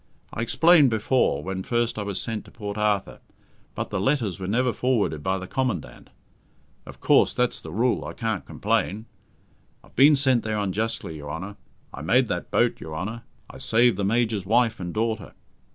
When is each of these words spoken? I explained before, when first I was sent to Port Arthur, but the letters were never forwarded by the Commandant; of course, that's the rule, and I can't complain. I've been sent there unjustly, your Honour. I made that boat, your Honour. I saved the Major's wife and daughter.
I 0.33 0.41
explained 0.41 0.89
before, 0.89 1.43
when 1.43 1.61
first 1.61 1.99
I 1.99 2.01
was 2.01 2.19
sent 2.19 2.43
to 2.45 2.51
Port 2.51 2.75
Arthur, 2.75 3.19
but 3.75 3.91
the 3.91 3.99
letters 4.01 4.39
were 4.39 4.47
never 4.47 4.73
forwarded 4.73 5.21
by 5.21 5.37
the 5.37 5.45
Commandant; 5.45 6.09
of 6.87 6.99
course, 6.99 7.35
that's 7.35 7.61
the 7.61 7.69
rule, 7.69 7.97
and 7.97 8.05
I 8.05 8.13
can't 8.13 8.43
complain. 8.43 9.05
I've 9.83 9.95
been 9.95 10.15
sent 10.15 10.41
there 10.41 10.57
unjustly, 10.57 11.17
your 11.17 11.29
Honour. 11.31 11.55
I 11.93 12.01
made 12.01 12.29
that 12.29 12.49
boat, 12.49 12.81
your 12.81 12.95
Honour. 12.95 13.21
I 13.47 13.59
saved 13.59 13.95
the 13.95 14.03
Major's 14.03 14.43
wife 14.43 14.79
and 14.79 14.91
daughter. 14.91 15.33